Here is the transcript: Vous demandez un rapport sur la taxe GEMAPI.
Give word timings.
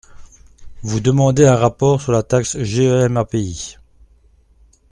Vous 0.81 0.99
demandez 0.99 1.45
un 1.45 1.55
rapport 1.55 2.01
sur 2.01 2.11
la 2.11 2.23
taxe 2.23 2.57
GEMAPI. 2.57 3.77